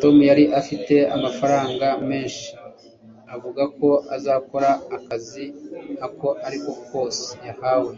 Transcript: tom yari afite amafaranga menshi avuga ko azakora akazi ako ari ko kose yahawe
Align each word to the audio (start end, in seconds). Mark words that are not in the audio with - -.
tom 0.00 0.16
yari 0.30 0.44
afite 0.60 0.94
amafaranga 1.16 1.86
menshi 2.08 2.46
avuga 3.34 3.62
ko 3.78 3.88
azakora 4.16 4.70
akazi 4.96 5.44
ako 6.06 6.28
ari 6.46 6.58
ko 6.64 6.72
kose 6.88 7.26
yahawe 7.48 7.94